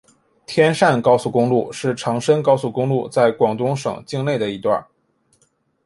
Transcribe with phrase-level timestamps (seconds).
[0.47, 4.83] 天汕高速公路是长深高速公路在广东省境内的一段。